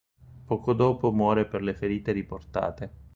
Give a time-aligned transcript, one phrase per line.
[0.47, 2.91] Poco dopo muore per le ferite riportate.